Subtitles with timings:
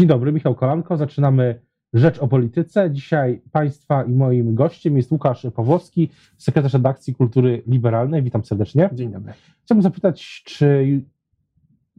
[0.00, 0.96] Dzień dobry, Michał Kolanko.
[0.96, 1.60] Zaczynamy
[1.92, 2.90] Rzecz o Polityce.
[2.90, 8.22] Dzisiaj Państwa i moim gościem jest Łukasz Pawłowski, sekretarz redakcji Kultury Liberalnej.
[8.22, 8.90] Witam serdecznie.
[8.92, 9.32] Dzień dobry.
[9.64, 11.00] Chciałbym zapytać, czy,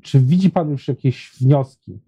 [0.02, 2.00] czy widzi Pan już jakieś wnioski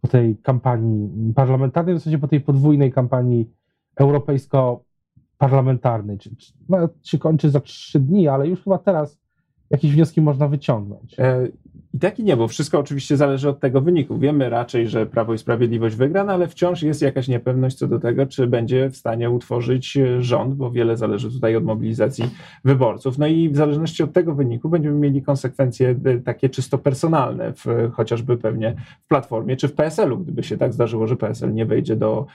[0.00, 3.50] po tej kampanii parlamentarnej, w zasadzie po tej podwójnej kampanii
[3.96, 6.18] europejsko-parlamentarnej?
[6.18, 9.23] Czy, czy, no, się kończy za trzy dni, ale już chyba teraz
[9.70, 11.18] jakieś wnioski można wyciągnąć?
[11.18, 11.48] E,
[11.94, 14.18] I tak i nie, bo wszystko oczywiście zależy od tego wyniku.
[14.18, 17.98] Wiemy raczej, że Prawo i Sprawiedliwość wygra, no ale wciąż jest jakaś niepewność co do
[17.98, 22.24] tego, czy będzie w stanie utworzyć e, rząd, bo wiele zależy tutaj od mobilizacji
[22.64, 23.18] wyborców.
[23.18, 27.90] No i w zależności od tego wyniku będziemy mieli konsekwencje e, takie czysto personalne, w,
[27.92, 31.96] chociażby pewnie w Platformie czy w PSL-u, gdyby się tak zdarzyło, że PSL nie wejdzie
[31.96, 32.26] do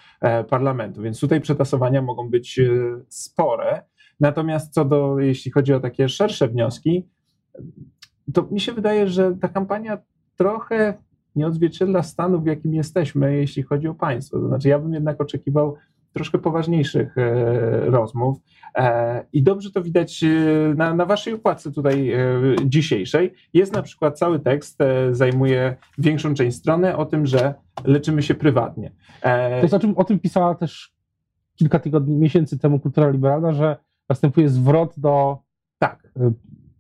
[0.49, 1.01] parlamentu.
[1.01, 2.59] Więc tutaj przetasowania mogą być
[3.09, 3.81] spore.
[4.19, 7.07] Natomiast co do, jeśli chodzi o takie szersze wnioski,
[8.33, 9.97] to mi się wydaje, że ta kampania
[10.35, 10.93] trochę
[11.35, 14.39] nie odzwierciedla stanu, w jakim jesteśmy, jeśli chodzi o państwo.
[14.39, 15.75] To znaczy, ja bym jednak oczekiwał
[16.13, 18.37] troszkę poważniejszych e, rozmów.
[18.75, 20.27] E, I dobrze to widać e,
[20.75, 22.13] na, na waszej układce tutaj
[22.65, 23.33] dzisiejszej.
[23.53, 24.79] Jest na przykład cały tekst,
[25.11, 27.53] zajmuje większą część strony o tym, że
[27.85, 28.91] leczymy się prywatnie.
[29.21, 30.93] To jest o, czym, o tym pisała też
[31.55, 33.77] kilka tygodni, miesięcy temu Kultura Liberalna, że
[34.09, 35.37] następuje zwrot do
[35.79, 36.11] tak.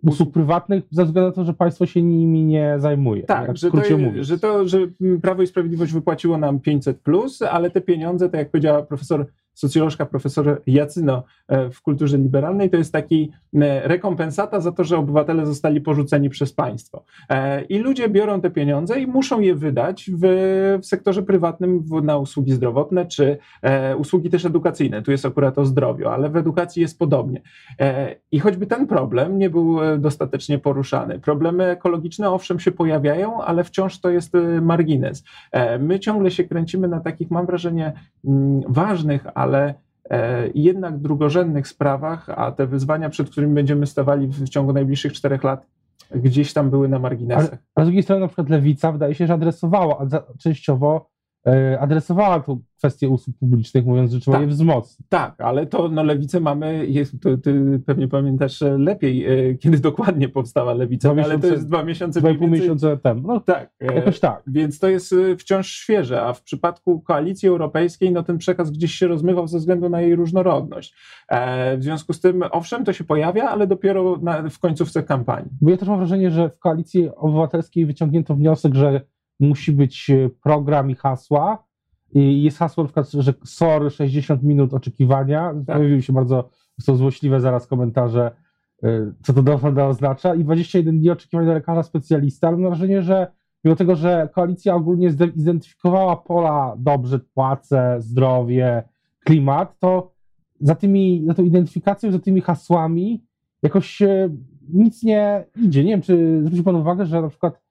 [0.03, 3.23] Usług prywatnych ze względu na to, że państwo się nimi nie zajmuje.
[3.23, 4.27] Tak, w że to, mówiąc.
[4.27, 4.79] że to, że
[5.21, 9.25] Prawo i Sprawiedliwość wypłaciło nam 500, plus, ale te pieniądze, tak jak powiedziała profesor,
[9.59, 14.97] socjolożka profesor Jacyno e, w kulturze liberalnej, to jest taki e, rekompensata za to, że
[14.97, 17.03] obywatele zostali porzuceni przez państwo.
[17.29, 20.19] E, I ludzie biorą te pieniądze i muszą je wydać w,
[20.81, 23.37] w sektorze prywatnym na usługi zdrowotne czy
[23.97, 25.01] usługi też edukacyjne.
[25.01, 27.41] Tu jest akurat o zdrowiu, ale w edukacji jest podobnie.
[28.31, 31.19] I choćby ten problem nie był dostatecznie poruszany.
[31.19, 35.23] Problemy ekologiczne owszem się pojawiają, ale wciąż to jest margines.
[35.79, 37.93] My ciągle się kręcimy na takich, mam wrażenie,
[38.25, 44.49] mm, ważnych, ale e, jednak drugorzędnych sprawach, a te wyzwania, przed którymi będziemy stawali w
[44.49, 45.65] w ciągu najbliższych czterech lat,
[46.15, 47.49] gdzieś tam były na marginesach.
[47.49, 50.05] Ale, a z drugiej strony na przykład Lewica wydaje się, że adresowała,
[50.39, 51.09] częściowo
[51.79, 54.47] adresowała tu kwestię usług publicznych, mówiąc, że trzeba Tak.
[54.47, 55.07] je wzmocnić.
[55.09, 59.79] Tak, ale to no, lewicę mamy, jest, to, ty pewnie pamiętasz e, lepiej, e, kiedy
[59.79, 62.61] dokładnie powstała lewica, ale to jest dwa miesiące Dwa i pół więcej.
[62.61, 63.27] miesiąca temu.
[63.27, 64.43] No, Tak, e, jakoś tak.
[64.47, 68.93] Więc to jest e, wciąż świeże, a w przypadku koalicji europejskiej, no ten przekaz gdzieś
[68.93, 70.95] się rozmywał ze względu na jej różnorodność.
[71.29, 75.51] E, w związku z tym, owszem, to się pojawia, ale dopiero na, w końcówce kampanii.
[75.61, 79.01] Bo ja też mam wrażenie, że w koalicji obywatelskiej wyciągnięto wniosek, że
[79.39, 81.63] musi być e, program i hasła.
[82.13, 85.53] I jest hasło na przykład, że SOR 60 minut oczekiwania.
[85.67, 85.77] Tak.
[85.77, 86.49] Pojawiły się bardzo
[86.81, 88.31] są złośliwe zaraz komentarze,
[88.83, 90.35] e, co to naprawdę oznacza.
[90.35, 92.51] I 21 dni oczekiwania do lekarza specjalista.
[92.51, 93.31] Mam wrażenie, że
[93.63, 98.83] mimo tego, że koalicja ogólnie zidentyfikowała pola dobrze, płace, zdrowie,
[99.25, 100.11] klimat, to
[100.61, 103.23] za tymi, za tą identyfikacją, za tymi hasłami
[103.63, 104.29] jakoś e,
[104.73, 105.83] nic nie idzie.
[105.83, 107.61] Nie wiem, czy zwrócił Pan uwagę, że na przykład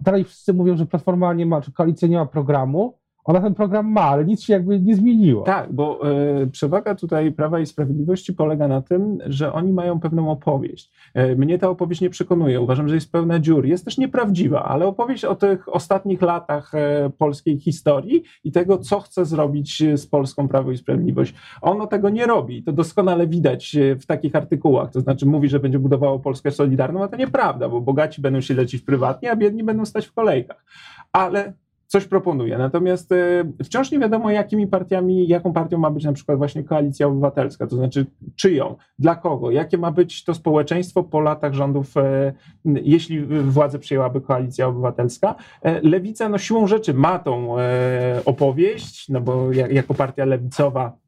[0.00, 2.98] dalej wszyscy mówią, że Platforma nie ma, czy koalicja nie ma programu.
[3.24, 5.42] Ona ten program ma, ale nic się jakby nie zmieniło.
[5.42, 10.30] Tak, bo e, przewaga tutaj Prawa i Sprawiedliwości polega na tym, że oni mają pewną
[10.30, 10.90] opowieść.
[11.14, 12.60] E, mnie ta opowieść nie przekonuje.
[12.60, 13.66] Uważam, że jest pełna dziur.
[13.66, 19.00] Jest też nieprawdziwa, ale opowieść o tych ostatnich latach e, polskiej historii i tego, co
[19.00, 21.34] chce zrobić z Polską Prawo i Sprawiedliwość.
[21.62, 22.62] Ono tego nie robi.
[22.62, 24.90] To doskonale widać w takich artykułach.
[24.90, 28.54] To znaczy mówi, że będzie budowało Polskę solidarną, a to nieprawda, bo bogaci będą się
[28.54, 30.64] lecić prywatnie, a biedni będą stać w kolejkach.
[31.12, 31.52] Ale
[31.94, 32.58] coś proponuje.
[32.58, 37.06] Natomiast e, wciąż nie wiadomo, jakimi partiami, jaką partią ma być na przykład właśnie koalicja
[37.06, 38.06] obywatelska, to znaczy
[38.36, 42.32] czyją, dla kogo, jakie ma być to społeczeństwo po latach rządów, e,
[42.64, 45.34] jeśli władzę przyjęłaby koalicja obywatelska.
[45.62, 51.03] E, Lewica no siłą rzeczy ma tą e, opowieść, no bo ja- jako partia lewicowa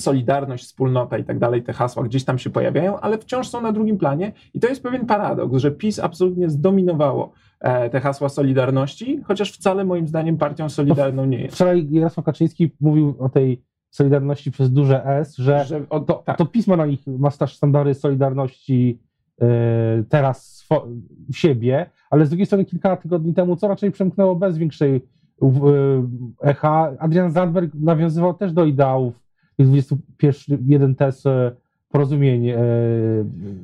[0.00, 3.72] Solidarność, wspólnota i tak dalej, te hasła gdzieś tam się pojawiają, ale wciąż są na
[3.72, 9.20] drugim planie i to jest pewien paradoks, że PiS absolutnie zdominowało e, te hasła Solidarności,
[9.24, 11.54] chociaż wcale moim zdaniem partią Solidarną nie jest.
[11.54, 16.38] Wczoraj Jarosław Kaczyński mówił o tej Solidarności przez duże S, że, Że, o, to, tak,
[16.38, 19.00] to pismo na nich ma standardy Solidarności
[19.40, 19.46] e,
[20.08, 20.68] teraz
[21.32, 25.46] w siebie, ale z drugiej strony kilka tygodni temu, co raczej przemknęło bez większej e,
[26.42, 29.19] echa, Adrian Zandberg nawiązywał też do ideałów
[29.60, 31.24] tych 21 tez
[31.88, 32.52] porozumień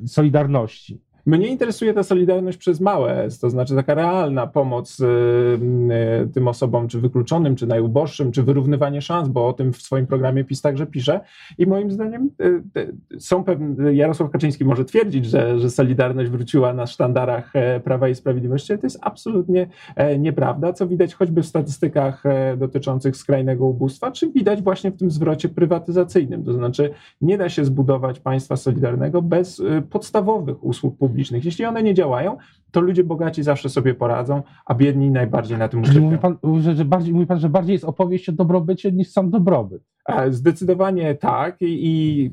[0.05, 1.01] Solidarności.
[1.27, 5.05] Mnie interesuje ta solidarność przez małe S, to znaczy taka realna pomoc y,
[6.23, 10.07] y, tym osobom, czy wykluczonym, czy najuboższym, czy wyrównywanie szans, bo o tym w swoim
[10.07, 11.19] programie PiS także pisze.
[11.57, 12.29] I moim zdaniem
[12.77, 18.09] y, są pewne, Jarosław Kaczyński może twierdzić, że, że Solidarność wróciła na sztandarach e, Prawa
[18.09, 23.17] i Sprawiedliwości, ale to jest absolutnie e, nieprawda, co widać choćby w statystykach e, dotyczących
[23.17, 26.43] skrajnego ubóstwa, czy widać właśnie w tym zwrocie prywatyzacyjnym.
[26.43, 26.89] To znaczy
[27.21, 31.16] nie da się zbudować państwa solidarnego bez podstawowych usług publicznych.
[31.45, 32.37] Jeśli one nie działają,
[32.71, 36.75] to ludzie bogaci zawsze sobie poradzą, a biedni najbardziej na tym Czyli mówi pan, że,
[36.75, 39.83] że bardziej, mówi pan, że bardziej jest opowieść o dobrobycie niż sam dobrobyt.
[40.29, 42.31] Zdecydowanie tak i, i,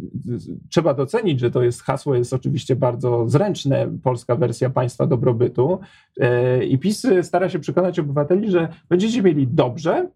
[0.71, 5.79] trzeba docenić, że to jest hasło, jest oczywiście bardzo zręczne, polska wersja państwa dobrobytu.
[6.21, 10.09] E, i PiS stara się przekonać obywateli, że będziecie mieli dobrze,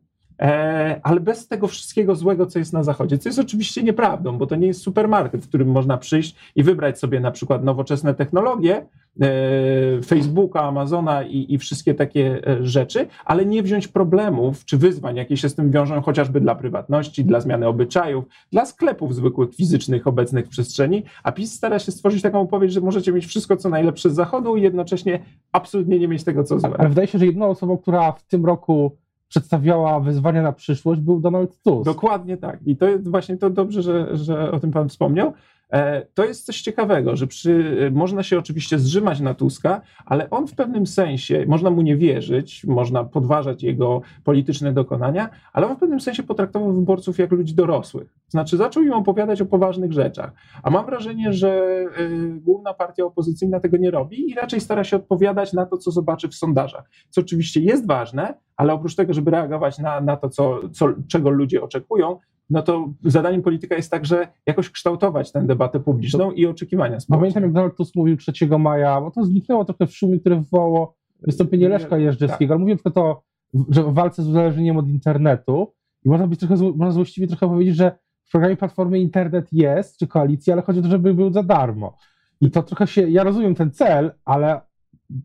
[1.02, 4.56] ale bez tego wszystkiego złego, co jest na zachodzie, co jest oczywiście nieprawdą, bo to
[4.56, 8.86] nie jest supermarket, w którym można przyjść i wybrać sobie na przykład nowoczesne technologie,
[9.20, 15.16] e, Facebooka, Amazona i, i wszystkie takie e, rzeczy, ale nie wziąć problemów czy wyzwań,
[15.16, 20.06] jakie się z tym wiążą, chociażby dla prywatności, dla zmiany obyczajów, dla sklepów zwykłych, fizycznych,
[20.06, 23.68] obecnych w przestrzeni, a PiS stara się stworzyć taką opowieść, że możecie mieć wszystko, co
[23.68, 25.20] najlepsze z zachodu i jednocześnie
[25.52, 26.70] absolutnie nie mieć tego, co złe.
[26.78, 28.96] Ale wydaje się, że jedną osobą, która w tym roku
[29.28, 31.84] przedstawiała wyzwania na przyszłość, był Donald Tusk.
[31.84, 32.60] Dokładnie tak.
[32.66, 35.32] I to jest właśnie to dobrze, że, że o tym pan wspomniał.
[35.72, 40.46] E, to jest coś ciekawego, że przy, można się oczywiście zrzymać na Tuska, ale on
[40.46, 45.78] w pewnym sensie, można mu nie wierzyć, można podważać jego polityczne dokonania, ale on w
[45.78, 48.14] pewnym sensie potraktował wyborców jak ludzi dorosłych.
[48.28, 50.32] Znaczy zaczął im opowiadać o poważnych rzeczach.
[50.62, 54.96] A mam wrażenie, że y, główna partia opozycyjna tego nie robi i raczej stara się
[54.96, 56.90] odpowiadać na to, co zobaczy w sondażach.
[57.10, 61.30] Co oczywiście jest ważne, ale oprócz tego, żeby reagować na, na to, co, co, czego
[61.30, 62.18] ludzie oczekują,
[62.50, 67.20] no to zadaniem polityka jest także jakoś kształtować tę debatę publiczną i oczekiwania społeczne.
[67.20, 70.96] Pamiętam, jak Donald Tusk mówił 3 maja, bo to zniknęło trochę w szumie, które wywołało
[71.22, 72.50] wystąpienie Leszka Jeżdżewskiego, tak.
[72.50, 73.22] ale mówił tylko to,
[73.68, 75.72] że w walce z uzależnieniem od internetu
[76.04, 80.06] i można być trochę, można złośliwie trochę powiedzieć, że w programie Platformy internet jest, czy
[80.06, 81.96] koalicji, ale chodzi o to, żeby był za darmo.
[82.40, 84.60] I to trochę się, ja rozumiem ten cel, ale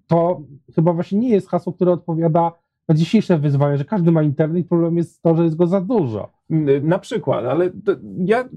[0.08, 0.42] to
[0.75, 2.52] chyba właśnie nie jest hasło, które odpowiada
[2.90, 6.30] na dzisiejsze wyzwania, że każdy ma internet problem jest to, że jest go za dużo.
[6.82, 7.72] Na przykład, ale
[8.26, 8.50] ja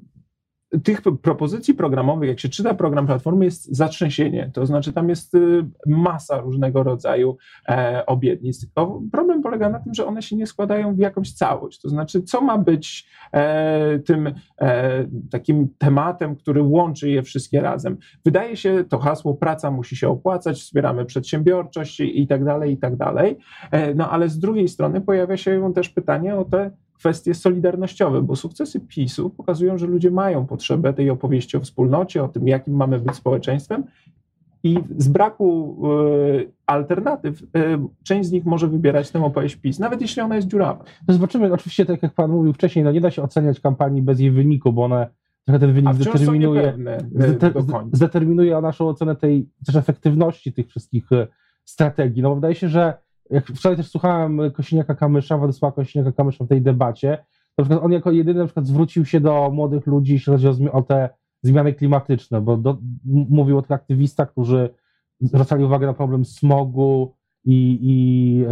[0.85, 4.51] tych propozycji programowych, jak się czyta program Platformy, jest zatrzęsienie.
[4.55, 7.37] To znaczy, tam jest y, masa różnego rodzaju
[7.69, 8.61] e, obietnic.
[8.61, 11.81] Tylko problem polega na tym, że one się nie składają w jakąś całość.
[11.81, 17.97] To znaczy, co ma być e, tym e, takim tematem, który łączy je wszystkie razem.
[18.25, 22.97] Wydaje się to hasło praca musi się opłacać, wspieramy przedsiębiorczość i tak dalej, i tak
[22.97, 23.37] dalej.
[23.71, 28.37] E, no ale z drugiej strony pojawia się też pytanie o te kwestie solidarnościowe, bo
[28.37, 32.99] sukcesy PiSu pokazują, że ludzie mają potrzebę tej opowieści o wspólnocie, o tym, jakim mamy
[32.99, 33.85] być społeczeństwem.
[34.63, 35.79] I z braku
[36.41, 37.47] y, alternatyw, y,
[38.05, 40.85] część z nich może wybierać tę opowieść PiS, nawet jeśli ona jest dziurawa.
[41.09, 44.21] No zobaczymy, oczywiście, tak jak Pan mówił wcześniej, no nie da się oceniać kampanii bez
[44.21, 45.09] jej wyniku, bo one
[45.45, 46.79] trochę ten wynik zdeterminuje,
[47.93, 51.09] zdeterminuje naszą ocenę tej też efektywności tych wszystkich
[51.65, 52.23] strategii.
[52.23, 52.95] No wydaje się, że
[53.31, 57.25] jak wczoraj też słuchałem Kosiniaka Kamysza, Władysława Kosiniaka Kamysza w tej debacie,
[57.59, 60.73] na przykład on jako jedyny na przykład zwrócił się do młodych ludzi, jeśli chodzi o,
[60.73, 61.09] o te
[61.43, 64.71] zmiany klimatyczne, bo do, mówił o tych aktywistach, którzy
[65.21, 67.15] zwracali uwagę na problem smogu
[67.45, 68.49] i, i yy,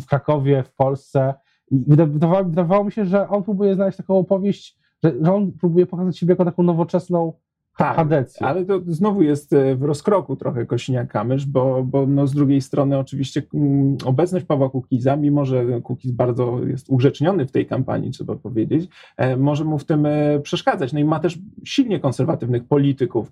[0.00, 1.34] w Krakowie, w Polsce.
[1.70, 5.86] I wydawało, wydawało mi się, że on próbuje znaleźć taką opowieść, że, że on próbuje
[5.86, 7.32] pokazać siebie jako taką nowoczesną
[7.76, 7.98] tak,
[8.40, 12.98] ale to znowu jest e, w rozkroku trochę Kośniak-Kamysz, bo, bo no z drugiej strony
[12.98, 18.36] oczywiście mm, obecność Pawła Kukiza, mimo że Kukiz bardzo jest ugrzeczniony w tej kampanii, trzeba
[18.36, 20.92] powiedzieć, e, może mu w tym e, przeszkadzać.
[20.92, 23.30] No i ma też silnie konserwatywnych polityków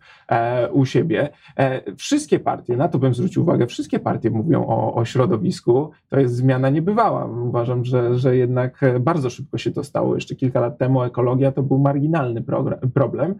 [0.72, 1.28] u siebie.
[1.96, 5.90] Wszystkie partie, na to bym zwrócił uwagę, wszystkie partie mówią o, o środowisku.
[6.08, 7.26] To jest zmiana niebywała.
[7.26, 10.14] Uważam, że, że jednak bardzo szybko się to stało.
[10.14, 12.44] Jeszcze kilka lat temu ekologia to był marginalny
[12.94, 13.34] problem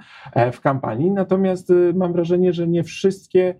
[0.52, 3.54] w kampanii natomiast y, mam wrażenie, że nie wszystkie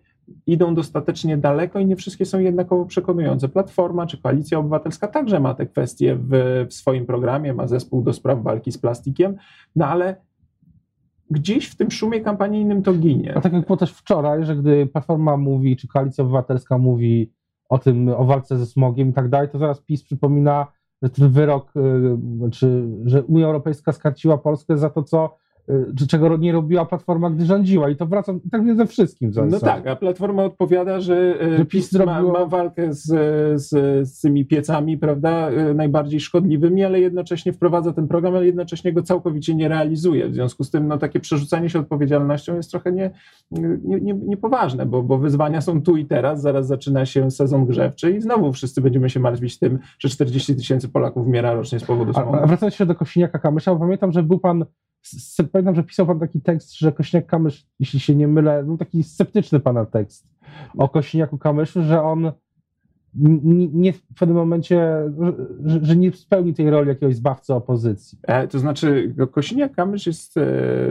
[0.47, 3.49] idą dostatecznie daleko i nie wszystkie są jednakowo przekonujące.
[3.49, 6.31] Platforma czy Koalicja Obywatelska także ma te kwestie w,
[6.71, 9.37] w swoim programie, ma zespół do spraw walki z plastikiem,
[9.77, 10.17] no ale
[11.31, 13.37] gdzieś w tym szumie kampanijnym to ginie.
[13.37, 17.33] A tak jak było też wczoraj, że gdy Platforma mówi, czy Koalicja Obywatelska mówi
[17.69, 20.67] o tym, o walce ze smogiem i tak dalej, to zaraz PiS przypomina,
[21.03, 21.73] że ten wyrok,
[22.47, 25.37] y, czy że Unia Europejska skarciła Polskę za to, co
[26.09, 27.91] czego nie robiła Platforma, gdy rządziła.
[27.91, 29.31] I to wracam tak ze wszystkim.
[29.31, 32.95] W No tak, a Platforma odpowiada, że, e, Że PiS PiS ma, zrobiło- ma walkę
[32.95, 33.07] z,
[33.63, 33.69] z,
[34.09, 39.03] z tymi piecami, prawda, e, najbardziej szkodliwymi, ale jednocześnie wprowadza ten program, ale jednocześnie go
[39.03, 40.29] całkowicie nie realizuje.
[40.29, 43.11] W związku z tym no, takie przerzucanie się odpowiedzialnością jest trochę nie,
[43.51, 48.11] nie, nie, niepoważne, bo, bo wyzwania są tu i teraz, zaraz zaczyna się sezon grzewczy
[48.11, 52.13] i znowu wszyscy będziemy się martwić tym, że 40 tysięcy Polaków umiera rocznie z powodu
[52.13, 52.33] smogu.
[52.33, 54.65] wracając jeszcze do Kośniaka-Kamysza, bo pamiętam, że był pan,
[55.53, 59.61] pamiętam, że pisał pan taki tekst, że Kośniak-Kamysz, jeśli się nie mylę, był taki sceptyczny
[59.61, 60.29] pana tekst
[60.79, 62.33] o Kośniaku-Kamyszu, że on
[63.73, 64.81] nie w pewnym momencie,
[65.65, 68.19] że, że nie spełni tej roli jakiegoś zbawcy opozycji.
[68.23, 70.47] E, To znaczy, Kosiniak-Kamysz jest e,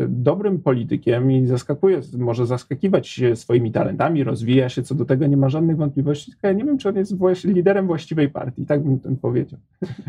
[0.09, 5.37] dobrym politykiem i zaskakuje, może zaskakiwać się swoimi talentami, rozwija się, co do tego nie
[5.37, 8.83] ma żadnych wątpliwości, tylko ja nie wiem, czy on jest właś- liderem właściwej partii, tak
[8.83, 9.59] bym ten powiedział.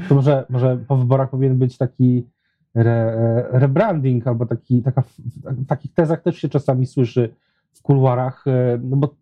[0.09, 2.26] To może, może po wyborach powinien być taki
[2.75, 5.02] re, rebranding, albo taki, taka,
[5.45, 7.35] w takich tezach też się czasami słyszy
[7.73, 9.14] w kuluarach, e, no bo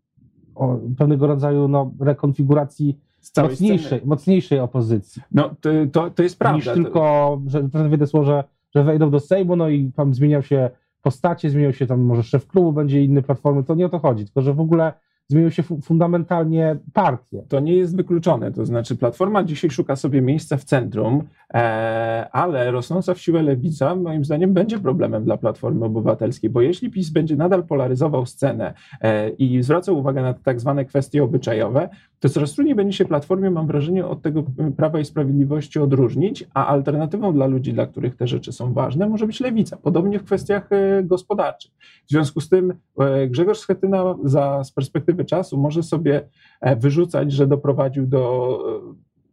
[0.54, 2.98] o pewnego rodzaju no, rekonfiguracji
[3.42, 4.02] mocniejszej, sceny.
[4.04, 5.22] mocniejszej opozycji.
[5.32, 6.56] No, to, to, to jest prawda.
[6.56, 10.70] niż tylko, że wydesło, że, że wejdą do Sejmu, no i tam zmieniał się
[11.02, 14.24] postacie, zmienił się tam może szef klubu, będzie inny platformy, to nie o to chodzi,
[14.24, 14.92] tylko że w ogóle
[15.30, 17.42] zmienił się fu- fundamentalnie partie.
[17.48, 18.52] To nie jest wykluczone.
[18.52, 21.22] To znaczy, Platforma dzisiaj szuka sobie miejsca w centrum,
[21.54, 26.90] e, ale rosnąca w siłę lewica, moim zdaniem, będzie problemem dla Platformy Obywatelskiej, bo jeśli
[26.90, 31.88] PiS będzie nadal polaryzował scenę e, i zwracał uwagę na tak zwane kwestie obyczajowe,
[32.20, 34.44] to coraz trudniej będzie się Platformie, mam wrażenie, od tego
[34.76, 39.26] Prawa i Sprawiedliwości odróżnić, a alternatywą dla ludzi, dla których te rzeczy są ważne, może
[39.26, 39.76] być lewica.
[39.76, 41.72] Podobnie w kwestiach e, gospodarczych.
[42.06, 46.28] W związku z tym e, Grzegorz Schetyna za, z perspektywy czasu może sobie
[46.60, 48.58] e, wyrzucać, że doprowadził do,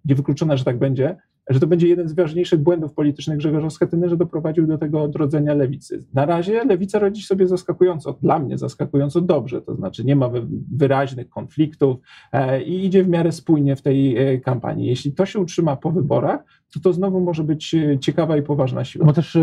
[0.06, 1.18] niewykluczone, że tak będzie,
[1.50, 5.54] że to będzie jeden z ważniejszych błędów politycznych Grzegorza Schetyny, że doprowadził do tego odrodzenia
[5.54, 6.06] lewicy.
[6.14, 10.48] Na razie lewica radzi sobie zaskakująco, dla mnie zaskakująco dobrze, to znaczy nie ma wy-
[10.72, 11.98] wyraźnych konfliktów
[12.32, 14.88] e, i idzie w miarę spójnie w tej e, kampanii.
[14.88, 18.84] Jeśli to się utrzyma po wyborach, to to znowu może być e, ciekawa i poważna
[18.86, 19.06] siła.
[19.06, 19.38] Bo też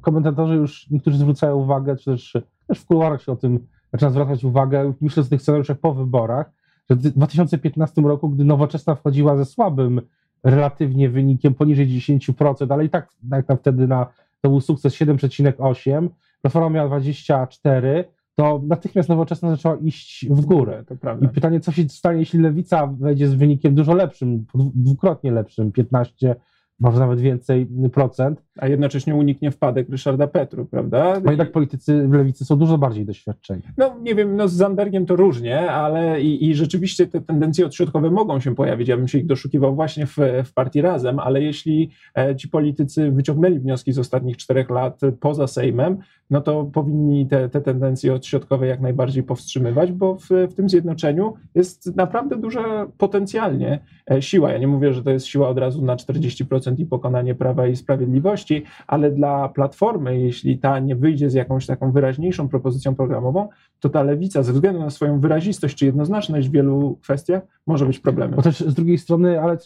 [0.00, 2.32] komentatorzy już niektórzy zwracają uwagę, czy też,
[2.66, 6.50] też w kuluarach się o tym zaczyna zwracać uwagę, myślę o tych scenariuszach po wyborach,
[6.90, 10.00] że w 2015 roku, gdy Nowoczesna wchodziła ze słabym
[10.44, 14.06] relatywnie wynikiem poniżej 10%, ale i tak jak tam wtedy na,
[14.40, 16.08] to był sukces 7,8,
[16.42, 20.84] Platforma miała 24, to natychmiast Nowoczesna zaczęła iść w górę.
[21.24, 25.72] I pytanie, co się stanie, jeśli lewica wejdzie z wynikiem dużo lepszym, dwu- dwukrotnie lepszym,
[25.72, 26.36] 15,
[26.80, 31.20] może nawet więcej procent, A jednocześnie uniknie wpadek Ryszarda Petru, prawda?
[31.20, 33.62] bo jednak politycy w lewicy są dużo bardziej doświadczeni.
[33.76, 38.10] No nie wiem, no z Zandbergiem to różnie, ale i, i rzeczywiście te tendencje odśrodkowe
[38.10, 38.88] mogą się pojawić.
[38.88, 43.10] Ja bym się ich doszukiwał właśnie w, w partii razem, ale jeśli e, ci politycy
[43.10, 45.98] wyciągnęli wnioski z ostatnich czterech lat poza Sejmem,
[46.30, 51.34] no to powinni te, te tendencje odśrodkowe jak najbardziej powstrzymywać, bo w, w tym zjednoczeniu
[51.54, 53.78] jest naprawdę duża potencjalnie
[54.10, 54.52] e, siła.
[54.52, 57.76] Ja nie mówię, że to jest siła od razu na 40% i pokonanie Prawa i
[57.76, 63.48] Sprawiedliwości, ale dla Platformy, jeśli ta nie wyjdzie z jakąś taką wyraźniejszą propozycją programową,
[63.80, 67.98] to ta lewica ze względu na swoją wyrazistość czy jednoznaczność w wielu kwestiach może być
[67.98, 68.36] problemem.
[68.36, 69.58] Bo też z drugiej strony, ale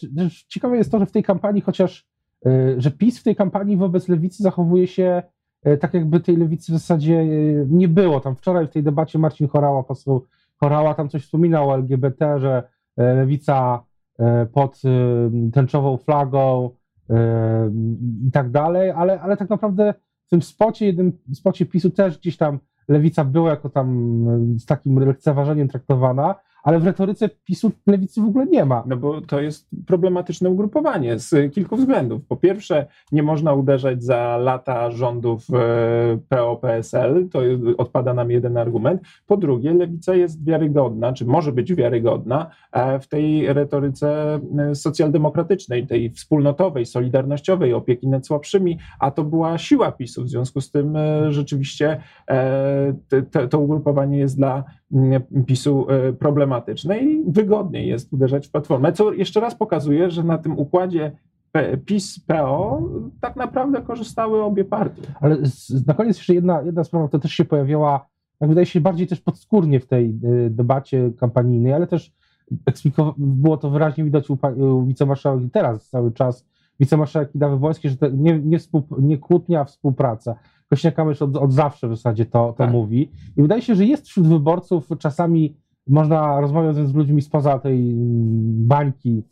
[0.47, 2.07] ciekawe jest to, że w tej kampanii, chociaż,
[2.45, 5.23] y, że PiS w tej kampanii wobec lewicy zachowuje się
[5.67, 8.19] y, tak, jakby tej lewicy w zasadzie y, nie było.
[8.19, 10.25] Tam wczoraj w tej debacie Marcin Chorała, poseł
[10.57, 12.63] Chorała, tam coś wspominał o LGBT, że
[12.97, 13.83] lewica
[14.53, 14.81] pod
[15.53, 16.69] tęczową flagą
[18.27, 19.93] i tak dalej, ale, ale tak naprawdę
[20.25, 24.25] w tym spocie, jednym spocie PiSu też gdzieś tam lewica była jako tam
[24.59, 28.83] z takim lekceważeniem traktowana, ale w retoryce PiSu lewicy w ogóle nie ma.
[28.87, 32.21] No bo to jest problematyczne ugrupowanie z kilku względów.
[32.27, 37.39] Po pierwsze, nie można uderzać za lata rządów e, PO-PSL, to
[37.77, 39.01] odpada nam jeden argument.
[39.27, 45.87] Po drugie, lewica jest wiarygodna, czy może być wiarygodna e, w tej retoryce e, socjaldemokratycznej,
[45.87, 50.23] tej wspólnotowej, solidarnościowej, opieki nad słabszymi, a to była siła PiSu.
[50.23, 50.97] W związku z tym
[51.29, 52.01] rzeczywiście
[53.31, 54.63] te, to ugrupowanie jest dla
[54.93, 56.13] mm, PiSu e,
[56.49, 61.11] problematyczne i wygodniej jest uderzać w platformę, co jeszcze raz pokazuje, że na tym układzie
[61.85, 62.81] PiS-PO
[63.21, 65.01] tak naprawdę korzystały obie partie.
[65.21, 65.37] Ale
[65.87, 68.05] na koniec jeszcze jedna, jedna sprawa, która też się pojawiała,
[68.41, 72.11] jak wydaje się, bardziej też podskórnie w tej y, debacie kampanijnej, ale też
[73.17, 76.45] było to wyraźnie widać u, u wicemarszałek i teraz cały czas
[76.79, 80.35] wicemarszałek Kidawy Błońskiej, że to nie, nie, współ, nie kłótnia, współpraca.
[80.73, 82.71] Kośniak-Kamysz od, od zawsze w zasadzie to, to Tak.
[82.71, 83.11] mówi.
[83.37, 85.55] I wydaje się, że jest wśród wyborców czasami,
[85.89, 87.93] można rozmawiać z ludźmi spoza tej
[88.45, 89.23] bańki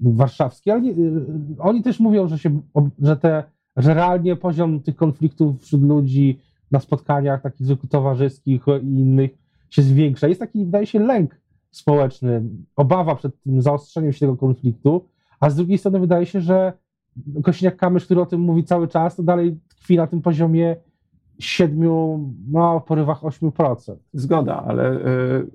[0.00, 1.26] warszawskiej, ale nie, y,
[1.58, 2.60] oni też mówią, że, się,
[2.98, 3.44] że te
[3.76, 6.40] że realnie poziom tych konfliktów wśród ludzi
[6.70, 9.30] na spotkaniach takich towarzyskich i innych
[9.70, 10.28] się zwiększa.
[10.28, 11.40] Jest taki, wydaje się, lęk
[11.70, 12.42] społeczny,
[12.76, 15.04] obawa przed tym zaostrzeniem się tego konfliktu,
[15.40, 16.72] a z drugiej strony wydaje się, że
[17.42, 20.76] Kośniak-Kamysz, który o tym mówi cały czas, to dalej tkwi na tym poziomie
[21.40, 23.96] 7, no, porywach 8%.
[24.12, 25.46] Zgoda, ale y,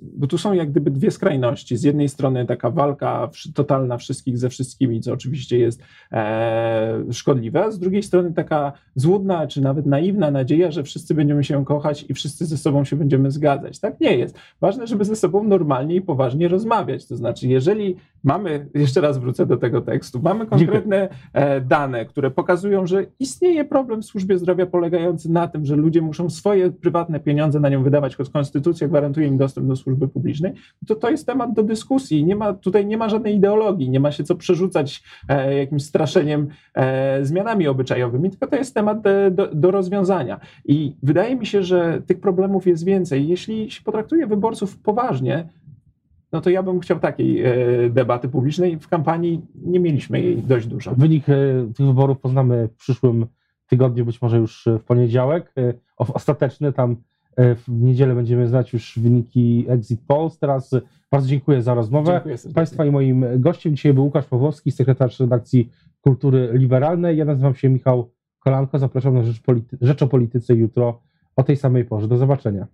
[0.00, 1.76] bo tu są jak gdyby dwie skrajności.
[1.76, 5.82] Z jednej strony taka walka totalna wszystkich ze wszystkimi, co oczywiście jest
[6.12, 11.64] e, szkodliwe, z drugiej strony taka złudna czy nawet naiwna nadzieja, że wszyscy będziemy się
[11.64, 13.80] kochać i wszyscy ze sobą się będziemy zgadzać.
[13.80, 14.38] Tak nie jest.
[14.60, 17.06] Ważne, żeby ze sobą normalnie i poważnie rozmawiać.
[17.06, 22.30] To znaczy, jeżeli mamy, jeszcze raz wrócę do tego tekstu, mamy konkretne e, dane, które
[22.30, 27.20] pokazują, że istnieje problem w służbie zdrowia polegający na tym, że ludzie muszą swoje prywatne
[27.20, 30.52] pieniądze na nią wydawać, choć konstytucja gwarantuje im dostęp do służby publicznej,
[30.86, 32.24] to to jest temat do dyskusji.
[32.24, 36.48] Nie ma, tutaj nie ma żadnej ideologii, nie ma się co przerzucać e, jakimś straszeniem
[36.74, 40.40] e, zmianami obyczajowymi, tylko to jest temat de, do, do rozwiązania.
[40.64, 43.28] I wydaje mi się, że tych problemów jest więcej.
[43.28, 45.48] Jeśli się potraktuje wyborców poważnie,
[46.32, 47.54] no to ja bym chciał takiej e,
[47.90, 48.78] debaty publicznej.
[48.78, 50.94] W kampanii nie mieliśmy jej dość dużo.
[50.94, 51.34] Wynik e,
[51.76, 53.26] tych wyborów poznamy w przyszłym
[53.66, 55.52] tygodniu, być może już w poniedziałek.
[55.58, 56.96] E, ostateczny tam
[57.36, 60.38] w niedzielę będziemy znać już wyniki Exit Polls.
[60.38, 60.70] Teraz
[61.10, 62.12] bardzo dziękuję za rozmowę.
[62.12, 65.70] Dziękuję Państwa i moim gościem dzisiaj był Łukasz Pawłowski, sekretarz redakcji
[66.00, 67.16] Kultury Liberalnej.
[67.16, 68.78] Ja nazywam się Michał Kolanko.
[68.78, 71.00] Zapraszam na Rzecz, Polity Rzecz o Polityce jutro
[71.36, 72.08] o tej samej porze.
[72.08, 72.66] Do zobaczenia.